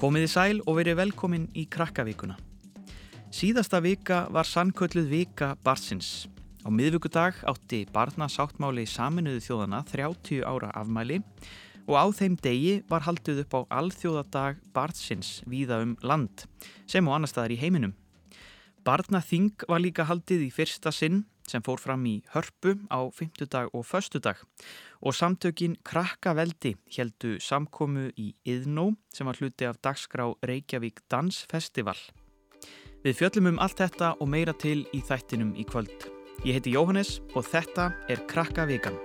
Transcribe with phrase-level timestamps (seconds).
[0.00, 2.38] Komiði sæl og verið velkomin í Krakkavíkuna.
[3.36, 6.24] Síðasta vika var sannkölluð vika Barsins.
[6.64, 11.18] Á miðvíkudag átti barnasáttmáli saminuðu þjóðana 30 ára afmæli
[11.84, 16.46] og á þeim degi var haldið upp á alþjóðadag Barsins víða um land
[16.88, 17.92] sem og annar staðar í heiminum.
[18.80, 23.84] Barnaþing var líka haldið í fyrsta sinn sem fór fram í hörpu á fymtudag og
[23.84, 24.40] föstudag
[25.00, 31.96] og samtökin Krakkaveldi heldu samkomu í Yðnó sem var hluti af dagskrá Reykjavík Dansfestival.
[33.00, 36.10] Við fjöllum um allt þetta og meira til í þættinum í kvöld.
[36.44, 39.00] Ég heiti Jóhannes og þetta er Krakkavíkan.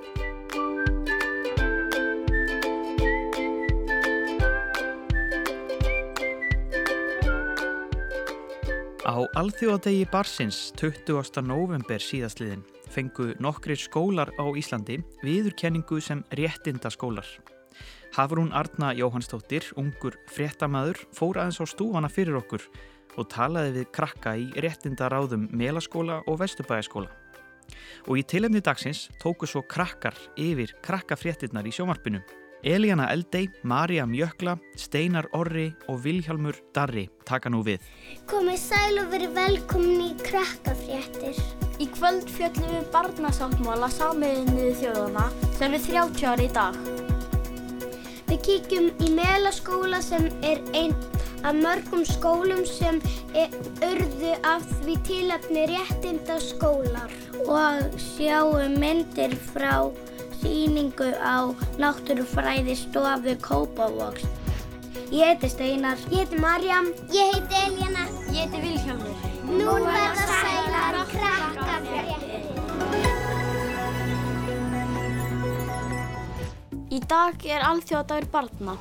[9.05, 11.45] Á alþjóðadegi barsins 20.
[11.45, 17.27] november síðastliðin fengu nokkrir skólar á Íslandi viðurkenningu sem réttinda skólar.
[18.15, 22.63] Hafrún Arna Jóhannsdóttir, ungur fréttamaður, fór aðeins á stúfana fyrir okkur
[23.19, 27.11] og talaði við krakka í réttinda ráðum Melaskóla og Vesturbæjaskóla.
[28.07, 32.23] Og í tilhemni dagsins tóku svo krakkar yfir krakkafréttinnar í sjómarpinu.
[32.65, 37.83] Elíana Eldei, Marja Mjökla, Steinar Orri og Vilhjálmur Darri taka nú við.
[38.31, 41.64] Komið sæl og verið velkomin í krakkafréttir.
[41.75, 45.25] Í kvöld fjöllum við barnasáttmála samiðinu þjóðana
[45.57, 46.77] sem er 30 ári í dag.
[48.29, 50.95] Við kíkjum í melaskóla sem er einn
[51.45, 53.01] af mörgum skólum sem
[53.37, 53.51] er
[53.85, 57.11] urðu af því tilöfni réttinda skólar.
[57.43, 59.91] Og sjáum myndir frá
[60.39, 64.25] síningu á náttúrufræði stofu Kópavogs.
[65.11, 65.99] Ég heiti Steinar.
[66.09, 66.89] Ég heiti Marjam.
[67.13, 68.07] Ég heiti Elina.
[68.31, 69.31] Ég heiti Vilhjálmur.
[69.45, 70.54] Nú verða
[70.85, 72.43] sælar krakkafréttir.
[76.93, 78.75] Í dag er alþjóðadagur barna.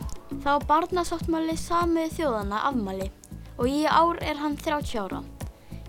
[0.45, 3.09] Þá er barnasáttmáli samiðu þjóðana afmæli
[3.57, 5.23] og í ár er hann 30 ára.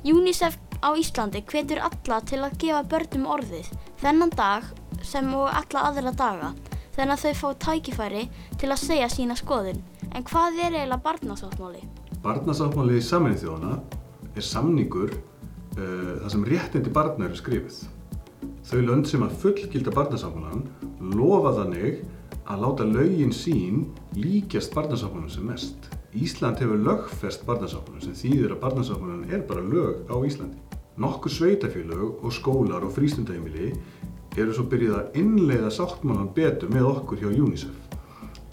[0.06, 4.70] UNICEF á Íslandi hvetur alla til að gefa börnum orðið þennan dag
[5.04, 6.54] sem og alla aðra daga
[6.96, 8.26] þannig að þau fá tækifæri
[8.62, 9.82] til að segja sína skoðun.
[10.16, 11.82] En hvað er eiginlega barnasáttmáli?
[12.24, 13.80] Barnasáttmáli saminnið þjóðana
[14.36, 15.18] er samningur
[15.78, 17.84] uh, þar sem réttindi barna eru skrifið.
[18.66, 20.64] Þau lönd sem að fullgilda barnasáttmálan
[21.14, 22.00] lofa þannig
[22.50, 23.84] að láta lögin sín
[24.18, 25.90] líkjast barnasáttmálan sem mest.
[26.16, 30.58] Ísland hefur lögfest barnasáttmálan sem þýðir að barnasáttmálan er bara lög á Íslandi.
[30.98, 33.74] Nokkur sveitafélög og skólar og frístundaheimili
[34.36, 37.82] eru svo byrjuð að innleiða sáttmálan betur með okkur hjá UNICEF.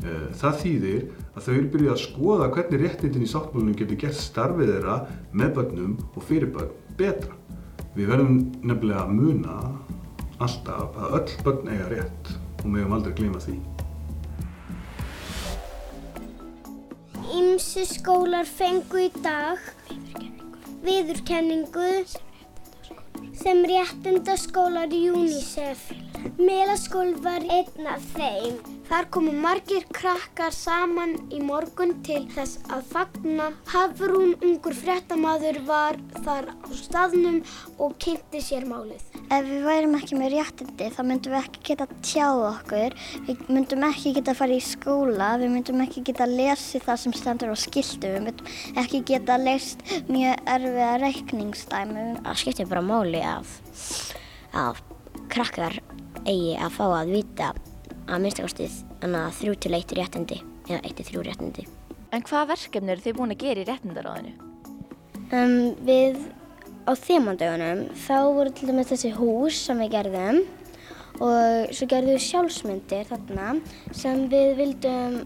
[0.02, 1.02] Það þýðir
[1.32, 4.96] að þau eru byrjuð að skoða hvernig réttindin í sáttmálunum getur gert starfið þeirra
[5.30, 7.36] með börnum og fyrir börn betra.
[7.96, 9.56] Við verðum nefnilega að muna
[10.42, 12.32] alltaf að öll börn eiga rétt
[12.62, 13.58] og meðum aldrei gleyma því.
[17.32, 19.60] Ímsi skólar fengu í dag
[20.82, 21.90] viðurkenningu
[23.38, 25.88] sem réttinda skólar í UNICEF.
[26.38, 28.81] Melaskól var einn af þeim.
[28.92, 33.46] Þar komu margir krakkar saman í morgun til þess að fagna.
[33.72, 37.38] Hafrún ungur fréttamaður var þar á staðnum
[37.80, 39.00] og kynnti sér málið.
[39.32, 42.98] Ef við værim ekki með réttindi þá myndum við ekki geta tjáð okkur,
[43.30, 47.56] við myndum ekki geta farið í skóla, við myndum ekki geta lesið það sem stendur
[47.56, 48.54] á skiltu, við myndum
[48.84, 52.08] ekki geta leist mjög erfiða reikningsdæmi.
[52.20, 53.58] Það skiptir bara máli að,
[54.52, 54.86] að
[55.32, 55.80] krakkar
[56.26, 57.54] eigi að fá að vita
[58.12, 58.78] að minnstakostið
[59.38, 61.66] þrjú til eitt réttindi eða eitt til þrjú réttindi.
[62.12, 64.32] En hvaða verkefni eru þið búin að gera í réttindaráðinu?
[65.32, 65.54] Um,
[65.86, 66.18] við
[66.84, 70.42] á þemandögunum þá voru til dæmis þessi hús sem við gerðum
[71.22, 73.54] og svo gerðum við sjálfsmyndir þarna
[73.96, 75.18] sem við vildum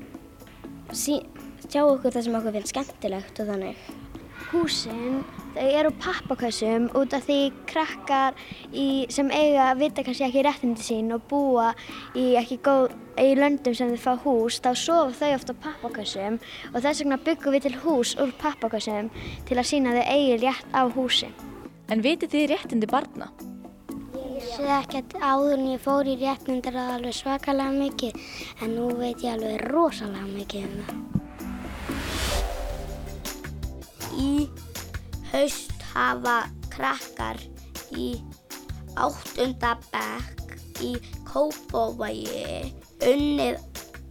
[0.95, 3.83] sjá okkur það sem okkur finnst skemmtilegt og þannig.
[4.53, 5.25] Húsin
[5.57, 7.39] þau eru pappakassum út af því
[7.71, 8.37] krakkar
[8.73, 11.71] í, sem eiga að vita kannski ekki réttindi sín og búa
[12.19, 12.93] í ekki góð
[13.23, 16.39] í löndum sem þau fá hús, þá sofa þau ofta á pappakassum
[16.75, 19.11] og þess vegna byggum við til hús úr pappakassum
[19.49, 21.33] til að sína þau eigi rétt á húsi.
[21.89, 23.31] En vitið þið réttindi barna?
[24.37, 28.13] Ég sé ekkert áður en ég fór í réttindar alveg svakalega mikið
[28.61, 30.99] en nú veit ég alveg rosalega mikið um það.
[34.17, 34.66] Í
[35.37, 36.37] haust hafa
[36.73, 37.37] krakkar
[37.93, 38.15] í
[38.97, 40.95] áttunda bekk í
[41.29, 42.71] Kópavogi
[43.05, 43.59] unnið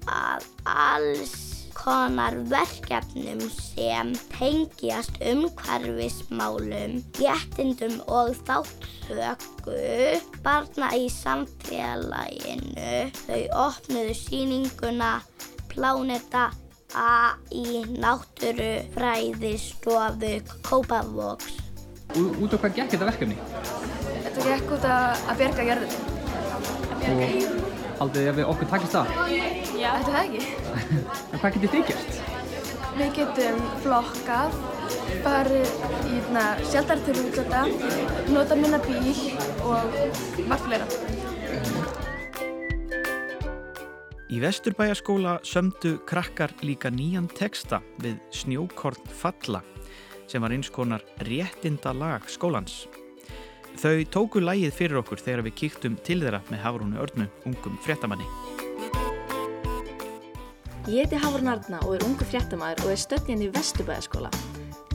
[0.05, 1.33] að alls
[1.73, 9.79] konar verkefnum sem tengjast umhverfismálum, réttindum og þáttöku
[10.45, 13.09] barna í samfélaginu.
[13.25, 15.15] Þau opnuðu síninguna
[15.73, 16.51] Pláneta
[17.51, 20.33] í náttúrufræðistofu
[20.65, 21.53] Kópavogs.
[22.15, 23.35] Út á hvað gekk þetta verkefni?
[24.25, 25.63] Þetta gekk út að, að berga.
[27.05, 27.19] Og
[27.99, 29.07] haldið þið að við okkur takist það?
[29.75, 29.91] Já.
[29.99, 30.41] Þetta það ekki.
[31.31, 32.11] En hvað getið þið gert?
[32.95, 34.51] Við getum flokkað,
[35.25, 35.69] farið
[36.07, 36.09] í
[36.71, 37.61] sjaldar til útlöta,
[38.31, 39.17] nota minna bíl
[39.67, 39.83] og
[40.47, 40.87] margt fleira.
[44.25, 49.59] Í Vesturbæjaskóla sömdu krakkar líka nýjan texta við Snjókorn Falla
[50.25, 52.87] sem var eins konar réttinda lag skólans.
[53.77, 58.25] Þau tóku lægið fyrir okkur þegar við kíktum til þeirra með Hafrúnu Örnu, ungum fréttamanni.
[60.89, 64.33] Ég heiti Hafrún Arna og er ungu fréttamaður og er stöndjan í Vesturbæjaskóla.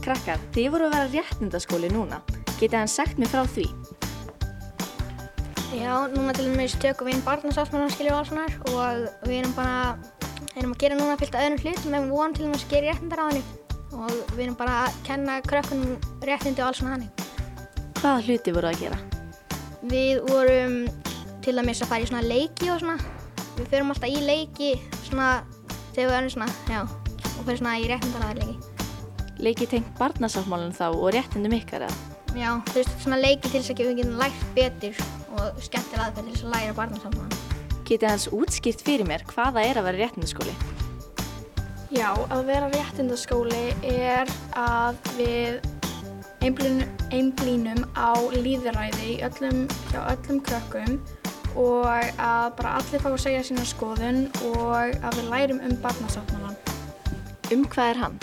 [0.02, 2.18] Krakkar, þið voru að vera réttindaskóli núna.
[2.56, 3.68] Getið hann sagt mér frá því?
[5.70, 9.52] Já, núna til dæmis tökum við inn barnasáttmálan skilju og alls svona og við erum
[9.54, 9.74] bara,
[10.58, 12.88] erum að gera núna fylgt að öðrum hlutum en við vonum til dæmis að gera
[12.90, 13.42] réttindar á henni
[13.94, 15.92] og við erum bara að kenna krökkunum
[16.26, 17.06] réttindi og alls svona henni.
[18.00, 18.98] Hvaða hluti voru að gera?
[19.92, 20.74] Við vorum
[21.46, 22.98] til dæmis að fara í svona leiki og svona,
[23.60, 24.72] við förum alltaf í leiki
[25.04, 25.30] svona
[25.94, 26.82] þegar við erum svona, já,
[27.30, 29.38] og fyrir svona í réttindar aðeins leiki.
[29.46, 32.10] Leiki tengt barnasáttmálan þá og réttindum ykkar eða?
[32.34, 35.02] Já, þú veist, svona leiki til þess að við getum lært betur
[35.36, 37.38] og skemmtilega aðferð til þess að læra barnasáttmálan.
[37.88, 40.54] Getið hans útskipt fyrir mér hvaða er að vera réttindaskóli?
[41.90, 45.60] Já, að vera réttindaskóli er að við
[46.40, 51.00] einblínum á líðræði öllum, hjá öllum krökkum
[51.58, 54.22] og að bara allir fá að segja sína skoðun
[54.52, 56.56] og að við lærum um barnasáttmálan.
[57.50, 58.20] Um hvað er hann?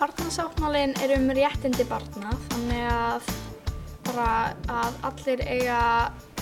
[0.00, 3.28] Barnasáttmálinn er um réttindi barna þannig að,
[4.12, 5.80] bara, að allir eiga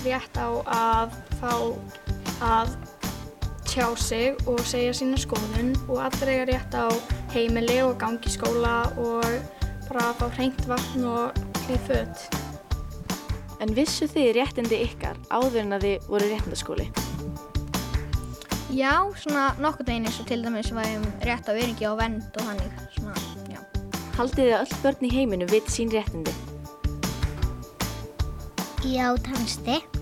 [0.05, 1.55] rétt á að fá
[2.41, 2.75] að
[3.71, 6.91] tjá sig og segja sína skoðun og allir eiga rétt á
[7.35, 9.27] heimili og gangi í skóla og
[9.87, 12.27] bara að fá hreint vatn og hlýð född.
[13.61, 16.91] En vissu þið réttindi ykkar áður en að þið voru réttindaskóli?
[18.71, 22.47] Já, svona nokkur deginn eins og til dæmis vægum rétt á öringi og vend og
[22.47, 23.19] hannig, svona,
[23.51, 23.59] já.
[24.17, 26.50] Haldið þið að öll börn í heiminu viti sín réttindi?
[28.83, 30.00] イヤーを試して。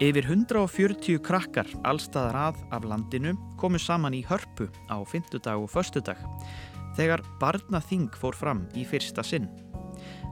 [0.00, 6.22] Yfir 140 krakkar allstaðar að af landinu komu saman í hörpu á fymtudag og föstudag
[6.96, 9.50] þegar barnaþing fór fram í fyrsta sinn.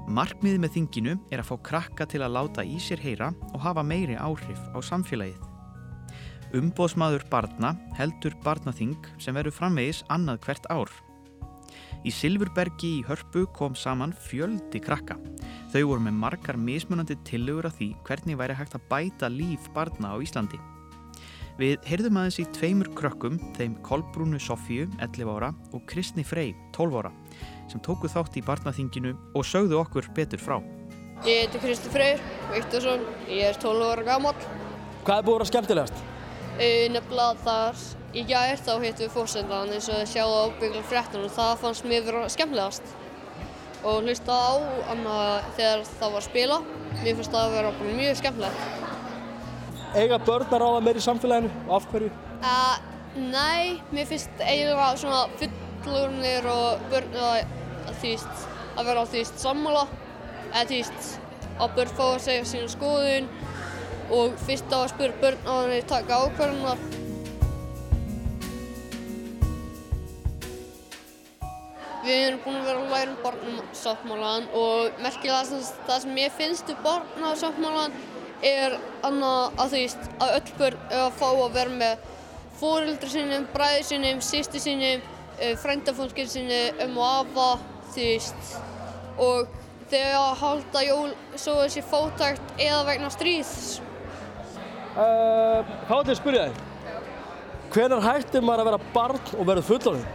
[0.09, 3.85] Markmiðið með þinginu er að fá krakka til að láta í sér heyra og hafa
[3.85, 5.45] meiri áhrif á samfélagið.
[6.57, 10.89] Umbóðsmaður barna heldur barnaþing sem verður framvegis annað hvert ár.
[12.07, 15.17] Í Silfurbergi í hörpu kom saman fjöldi krakka.
[15.73, 20.15] Þau voru með margar mismunandi tillögur af því hvernig væri hægt að bæta líf barna
[20.15, 20.61] á Íslandi.
[21.59, 27.01] Við heyrðum aðeins í tveimur krökkum, þeim Kolbrúnu Sofíu, 11 ára, og Kristni Frey, 12
[27.01, 27.11] ára,
[27.67, 30.61] sem tóku þátt í barnaþinginu og sögðu okkur betur frá.
[31.27, 34.39] Ég heiti Kristi Freyr Viktorsson, ég er 12 ára gammal.
[35.03, 36.08] Hvað er búið að skemmtilegast?
[36.59, 37.83] Nefnilega þar
[38.19, 42.07] í gær þá hittum við fórsendan eins og sjáðu ábyggla fréttunum og það fannst mér
[42.09, 42.97] vera skemmtilegast
[43.87, 44.59] og hlusta á
[44.91, 45.19] anna,
[45.55, 46.57] þegar það var að spila.
[47.05, 48.65] Mér finnst það að vera mjög skemmtilegt.
[49.95, 52.11] Eiga börn að ráða meir í samfélaginu og af hverju?
[52.43, 52.75] Uh,
[53.31, 59.87] nei, mér finnst eiginlega svona fullurnir og börn að þýst að vera á þýst sammála
[60.51, 61.15] eða þýst
[61.59, 63.31] að börn fá að segja sína skoðun
[64.15, 66.85] og fyrst á að spyrja börn á þannig að taka ákvarðunar.
[72.09, 76.71] Við erum búin að vera að læra um barnasáttmálan og merkilega það sem ég finnst
[76.73, 77.99] um barnasáttmálan
[78.49, 82.07] er að þú veist að öll börn að fá að vera með
[82.59, 85.03] fóreldri sinum, bræði sinum, sýsti sinum,
[85.39, 87.51] uh, frændafólkið sinu, um og afa,
[87.93, 88.55] þú veist.
[89.19, 89.53] Og
[89.91, 93.79] þegar að halda jól svo þessi fótækt eða vegna stríðs.
[94.99, 96.63] Uh, hvað er þetta að spyrja þig?
[97.71, 100.07] Hvenar hættir maður að vera barn og verður fullorðinn?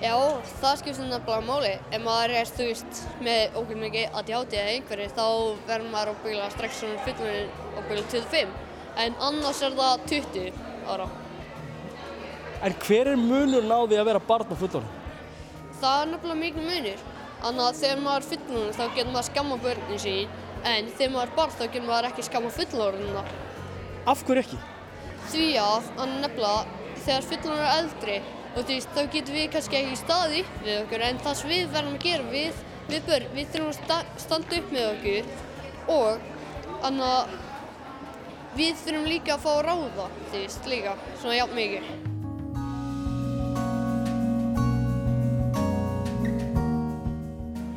[0.00, 0.14] Já,
[0.62, 1.72] það skiptir nefnilega máli.
[1.92, 5.26] Ef maður er, þú veist, með okkur mikið ADHD eða einhverju, þá
[5.68, 8.54] verður maður ábyggilega strax svona fullorðinn ábyggilega 25.
[9.04, 10.64] En annars er það 20
[10.94, 11.10] ára.
[12.64, 14.96] En hver er munurinn á því að vera barn og fullorðinn?
[15.84, 17.04] Það er nefnilega mikið munur.
[17.44, 21.28] Þannig að þegar maður er fullorðinn þá getur maður skamma börnin sín, en þegar maður
[21.28, 23.28] er barn þá getur maður ekki skamma fullorðinna.
[24.08, 24.58] Af hverju ekki?
[25.30, 26.60] Því að, að nefnilega,
[27.04, 28.14] þegar fullorðinn er eldri,
[28.50, 31.98] og veist, þá getum við kannski ekki staði við okkur, en það sem við verðum
[31.98, 35.24] að gera við, við börn, við þurfum að sta standa upp með okkur
[35.96, 36.24] og
[36.80, 37.34] þannig að
[38.56, 41.92] við þurfum líka að fá að ráða, þú veist, líka, svona jafn mikið.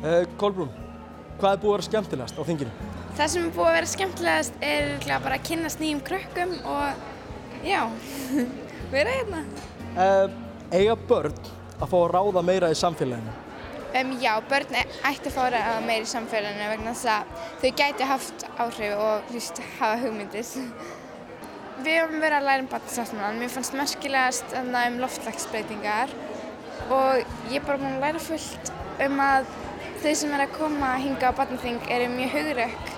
[0.04, 0.72] Uh, Kolbrún,
[1.38, 2.72] hvað er búið að vera skemmtilegast á þinginu?
[3.14, 4.88] Það sem er búið að vera skemmtilegast er
[5.22, 7.84] bara að kynnast nýjum krökkum og já,
[8.94, 9.42] vera hérna.
[9.94, 10.32] Uh,
[10.74, 11.36] eiga börn
[11.78, 13.34] að fá að ráða meira í samfélaginu?
[13.94, 17.46] Um, já, börn e- ætti að fá að ráða meira í samfélaginu vegna þess að
[17.62, 20.50] þau gæti haft áhrif og hlust hafa hugmyndis.
[21.84, 23.40] Við höfum verið að læra um barnasáttmálan.
[23.44, 26.18] Mér fannst merkilegast um loftslagsbreytingar
[26.90, 28.74] og ég er bara búin að læra fullt
[29.06, 29.46] um að
[30.02, 32.93] þau sem er að koma að hinga á barnaþing eru mjög hugrökk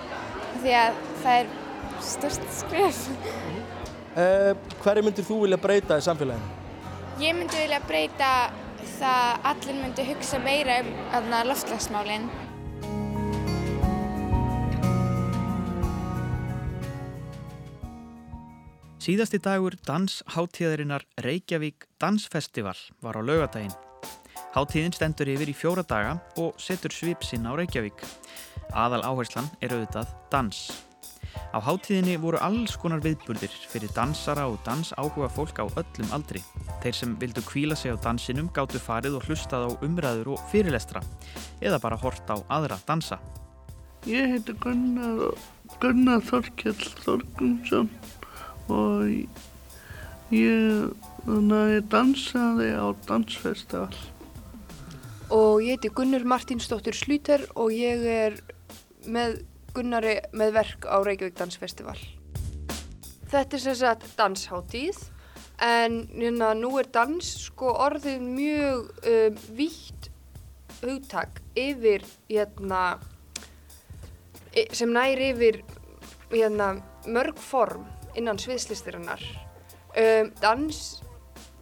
[0.61, 1.51] því að það er
[2.07, 3.03] stort skref.
[4.17, 6.55] Uh, hverju myndir þú vilja breyta í samfélaginu?
[7.21, 8.31] Ég myndi vilja breyta
[8.97, 10.81] það að allir myndi hugsa meira
[11.17, 12.29] um loftslagsmálinn.
[19.07, 23.71] Síðasti dagur dansháttíðarinnar Reykjavík Dansfestival var á laugadaginn.
[24.51, 28.03] Háttíðin stendur yfir í fjóra daga og setur svipsinn á Reykjavík.
[28.75, 30.65] Aðal áherslan er auðvitað dans.
[31.53, 36.41] Á háttíðinni voru alls konar viðburðir fyrir dansara og dansáhuga fólk á öllum aldri.
[36.83, 41.01] Þeir sem vildu kvíla sig á dansinum gáttu farið og hlustað á umræður og fyrirlestra
[41.61, 43.19] eða bara hort á aðra dansa.
[44.07, 45.37] Ég heiti Gunnar,
[45.81, 47.89] Gunnar Þorkjell Þorgumsson
[48.71, 49.39] og ég,
[50.35, 53.95] ég dansaði á dansfestival.
[55.33, 58.39] Og ég heiti Gunnar Martinsdóttir Slúter og ég er
[59.05, 59.41] með
[59.75, 61.97] Gunnari með verk á Reykjavík Dansfestival.
[63.27, 64.99] Þetta er sem sagt dansháttíð
[65.63, 70.09] en hérna, nú er dans sko orðið mjög um, vítt
[70.81, 72.99] hugtak yfir hérna,
[74.53, 75.61] sem næri yfir
[76.31, 76.75] hérna,
[77.09, 77.87] mörg form
[78.17, 79.23] innan sviðslistirinnar.
[79.97, 81.01] Um, dans,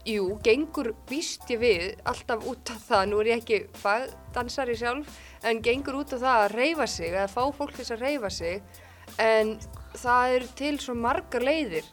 [0.05, 5.09] jú, gengur víst ég við alltaf út af það, nú er ég ekki fagdansari sjálf,
[5.45, 8.81] en gengur út af það að reyfa sig, eða fá fólk þess að reyfa sig,
[9.21, 9.55] en
[9.97, 11.89] það eru til svo margar leiðir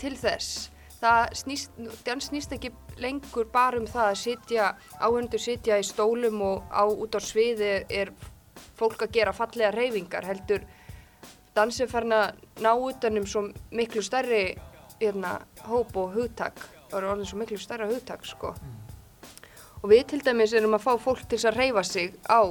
[0.00, 0.68] til þess.
[0.98, 1.80] Það snýst,
[2.26, 4.68] snýst ekki lengur bara um það að sitja,
[4.98, 8.14] áhundur sitja í stólum og á, út á sviði er
[8.78, 10.64] fólk að gera fallega reyfingar, heldur
[11.54, 14.56] dansið farin að ná utanum svo miklu stærri
[14.98, 18.54] hérna, hóp og hugtak það eru orðin svo miklu stærra hugtak sko.
[19.82, 22.42] og við til dæmis erum að fá fólk til að reyfa sig á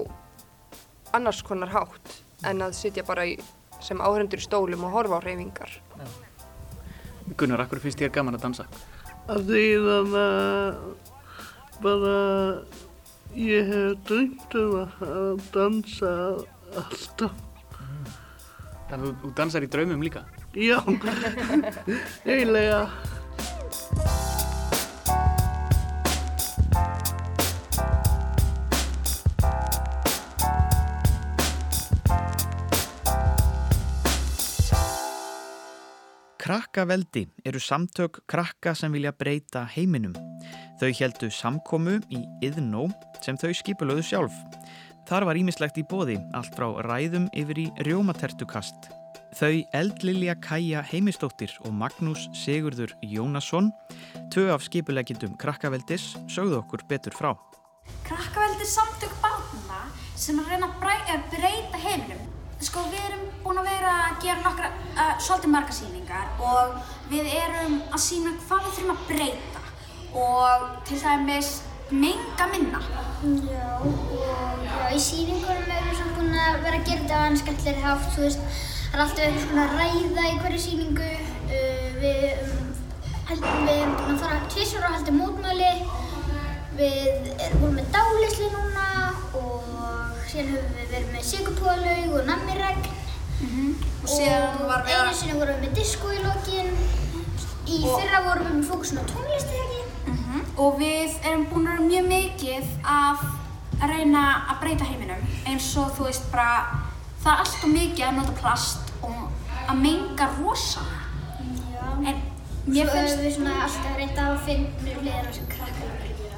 [1.13, 3.37] annars konar hátt en að sitja bara í,
[3.81, 5.79] sem áhrendur í stólum og horfa á reyfingar
[7.37, 8.65] Gunnar, akkur finnst þér gaman að dansa?
[9.31, 10.15] Að því að
[11.81, 12.17] bara
[13.33, 16.11] ég hef drömt um að dansa
[16.75, 17.31] alltaf
[18.93, 20.21] Þannig að þú dansar í draumum líka?
[20.53, 20.77] Já,
[22.29, 22.81] eiginlega.
[36.43, 40.11] Krakkaveldi eru samtök krakka sem vilja breyta heiminum.
[40.81, 42.89] Þau heldu samkomu í Iðnó
[43.23, 44.35] sem þau skipulöðu sjálf.
[45.07, 48.89] Þar var ímislegt í bóði, allt frá ræðum yfir í rjómatertukast.
[49.39, 53.71] Þau Eldlilja Kaja Heimistóttir og Magnús Sigurður Jónasson,
[54.35, 57.31] tvö af skipulegjendum Krakkaveldis, sögðu okkur betur frá.
[58.03, 59.85] Krakkaveldi samtök barna
[60.19, 62.32] sem að reyna að breyta heiminum.
[62.63, 66.77] Sko við erum búin að vera að gera nokkra, uh, svolítið marga síningar og
[67.11, 69.63] við erum að sína hvað við þurfum að breyta
[70.23, 71.49] og til dæmis
[71.91, 72.79] menga minna.
[73.49, 77.23] Já, og já, í síningunum erum við svona búin að vera að gera þetta á
[77.25, 78.47] hann skemmtilegri hátt, þú veist,
[78.85, 81.11] það er alltaf eitthvað svona ræða í hverju síningu,
[81.43, 82.73] uh, við um,
[83.23, 85.69] Haldum við erum búin að fara tvisar og haldum mótmæli.
[86.79, 88.92] Við erum búin með dálisli núna
[90.33, 92.85] síðan höfum við verið með sigurpólaug og nammiregn.
[94.03, 96.69] Og síðan var við að- einu sinni vorum við með disco í lokin.
[97.67, 99.81] Í Og- fyrra vorum við með fókusun á tónlist eða ekki.
[100.57, 103.17] Og við erum búin að vera mjög mikið að
[103.89, 105.21] reyna að breyta heiminum.
[105.45, 106.81] Eins og þú veist bara,
[107.23, 109.15] það er alltaf mikið að nota plast og
[109.69, 111.03] að menga rosalega.
[111.73, 112.07] Já.
[112.07, 112.21] En
[112.67, 113.17] mér Svo finnst...
[113.19, 116.37] við svona alltaf reynda að finna hliðina sem krakkar langar að gera.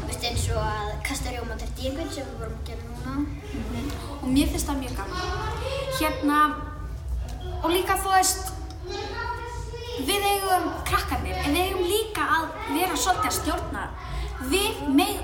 [0.00, 3.14] Þú veist eins og að kasta rjómater díkvinn sem við vorum að gera núna.
[4.20, 5.56] og mér finnst það mjög gaman.
[5.98, 6.38] Hérna,
[7.62, 8.52] og líka þú veist,
[10.06, 13.84] við eigum krakkarnir, en við eigum líka að vera svolítið að stjórna.
[14.52, 15.20] Við með,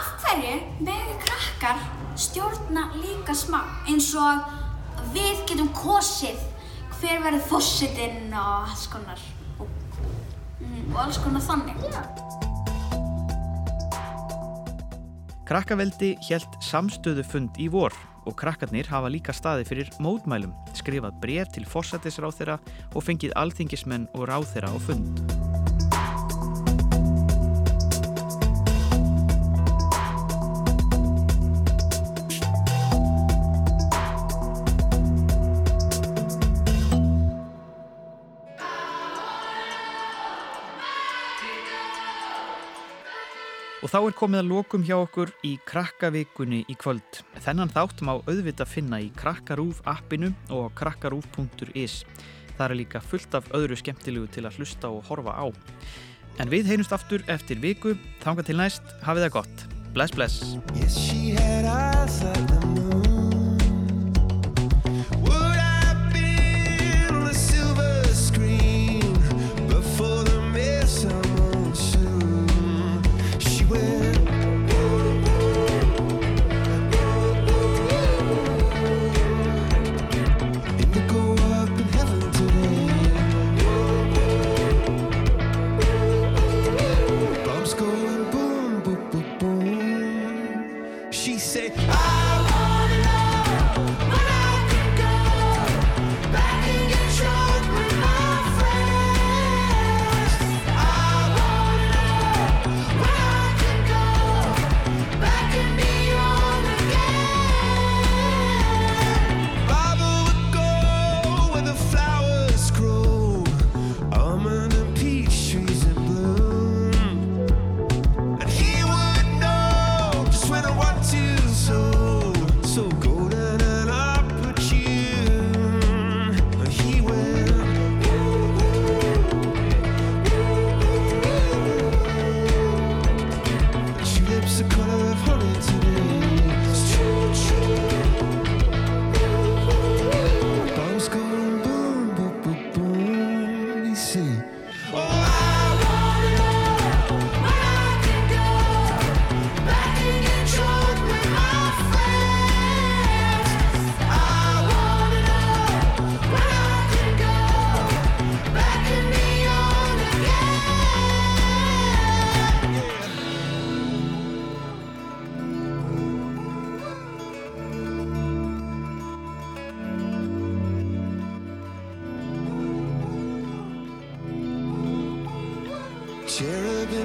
[0.00, 0.58] af hverju
[0.90, 1.82] með krakkar
[2.20, 6.46] stjórna líka smá, eins og við getum kosið
[6.98, 9.26] hver verður fósitinn og alls konar,
[9.58, 9.68] og,
[10.58, 12.49] mm, og alls konar þannig.
[15.50, 17.90] Krakkaveldi hjælt samstöðu fund í vor
[18.22, 22.60] og krakkarnir hafa líka staði fyrir mótmælum, skrifað bref til fórsættisráþeira
[22.94, 25.39] og fengið alþingismenn og ráþeira á fund.
[43.90, 47.24] Og þá er komið að lokum hjá okkur í krakkavikunni í kvöld.
[47.42, 51.96] Þennan þátt má auðvita finna í krakkarúf appinu og á krakkarúf.is.
[52.54, 55.50] Það er líka fullt af öðru skemmtilegu til að hlusta og horfa á.
[56.38, 57.96] En við heyrumst aftur eftir viku.
[58.22, 59.66] Þanga til næst, hafið það gott.
[59.90, 60.38] Bless, bless.
[60.78, 61.10] Yes,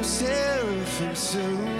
[0.05, 1.74] himself into